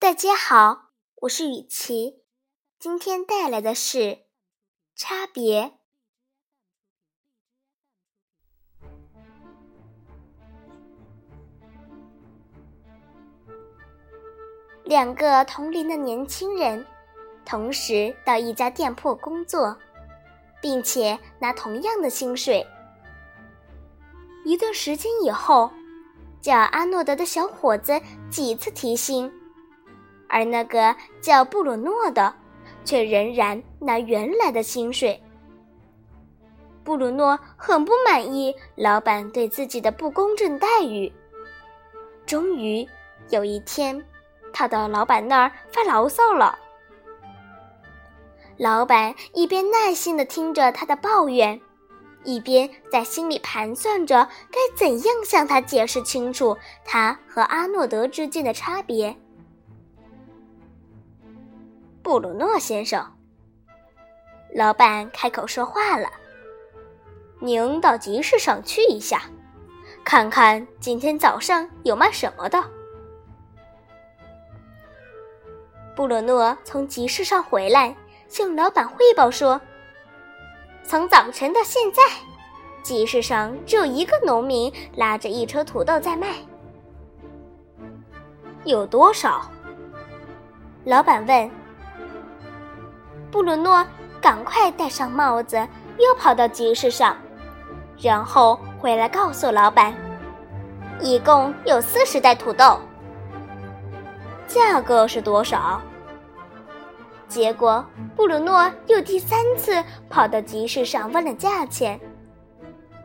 [0.00, 2.22] 大家好，我是雨琪，
[2.78, 4.26] 今天带来的是
[4.94, 5.72] 差别。
[14.84, 16.86] 两个同龄的年轻人，
[17.44, 19.76] 同时到一家店铺工作，
[20.62, 22.64] 并且拿同样的薪水。
[24.44, 25.72] 一段时间以后，
[26.40, 29.28] 叫阿诺德的小伙子几次提薪。
[30.28, 32.34] 而那个叫布鲁诺的，
[32.84, 35.20] 却仍然拿原来的薪水。
[36.84, 41.12] 布鲁诺很不满意老板对自己的不公正待遇。
[42.24, 42.86] 终于
[43.30, 44.02] 有一天，
[44.52, 46.58] 他到老板那儿发牢骚了。
[48.56, 51.60] 老板一边耐心的听着他的抱怨，
[52.24, 59.16] 一边在心里盘算着该怎样向他解释清楚他和阿诺德之间的差别。
[62.08, 63.06] 布鲁诺先生，
[64.54, 66.08] 老板开口说话了
[67.38, 69.24] ：“您到集市上去一下，
[70.06, 72.64] 看看今天早上有卖什么的。”
[75.94, 77.94] 布鲁诺从集市上回来，
[78.26, 79.60] 向老板汇报说
[80.82, 82.02] ：“从早晨到现在，
[82.82, 86.36] 集市上只有一个农民拉着一车土豆在卖。
[88.64, 89.42] 有多少？”
[90.86, 91.67] 老板问。
[93.30, 93.84] 布鲁诺
[94.20, 95.56] 赶快戴上帽子，
[95.98, 97.16] 又跑到集市上，
[97.98, 99.94] 然后回来告诉老板，
[101.00, 102.78] 一共有四十袋土豆。
[104.46, 105.80] 价格是多少？
[107.28, 107.84] 结果
[108.16, 112.00] 布鲁诺又第三次跑到集市上问了价钱。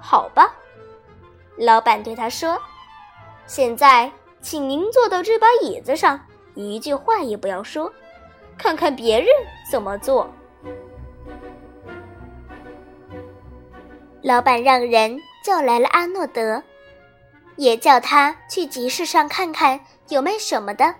[0.00, 0.52] 好吧，
[1.56, 2.58] 老板对他说
[3.46, 6.20] ：“现在，请您坐到这把椅子上，
[6.54, 7.92] 一句话也不要说。”
[8.58, 9.28] 看看别人
[9.70, 10.28] 怎么做。
[14.20, 16.62] 老板让人叫来了阿诺德，
[17.56, 20.92] 也叫他去集市上看看有卖什么的。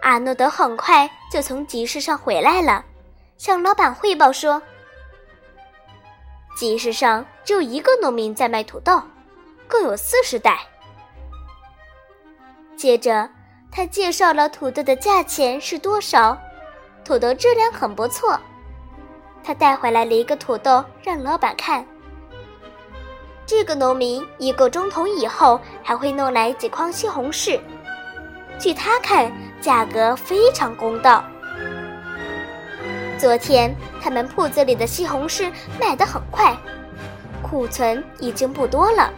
[0.00, 2.84] 阿诺德很快就从集市上回来了，
[3.36, 4.60] 向老板汇报说
[6.56, 9.00] ：“集市上只有一个农民在卖土豆，
[9.68, 10.66] 共有四十袋。”
[12.76, 13.28] 接着。
[13.70, 16.36] 他介绍了土豆的价钱是多少，
[17.04, 18.38] 土豆质量很不错。
[19.44, 21.84] 他带回来了一个土豆让老板看。
[23.46, 27.60] 这个农民一个钟头以后还会弄来几筐西红柿，
[28.58, 31.24] 据他看价格非常公道。
[33.16, 35.50] 昨天他们铺子里的西红柿
[35.80, 36.56] 卖得很快，
[37.42, 39.12] 库存已经不多了。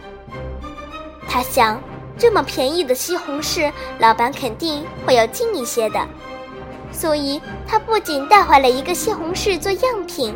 [1.27, 1.81] 他想。
[2.17, 6.07] 这么便宜的西红柿，老板肯定会要进一些的，
[6.91, 10.35] 所以他不仅带回来一个西红柿做样品，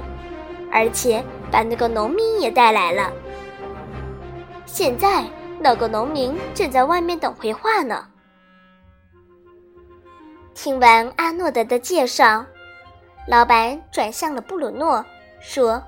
[0.71, 3.11] 而且把那个农民也带来了。
[4.65, 5.23] 现在
[5.59, 8.07] 那个农民正在外面等回话呢。
[10.55, 12.43] 听完阿诺德的介绍，
[13.27, 15.05] 老板转向了布鲁诺，
[15.39, 15.83] 说。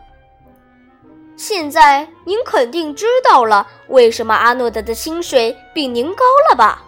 [1.38, 6.82] 现在您肯定知道了为什么阿诺德的薪水比您高了吧？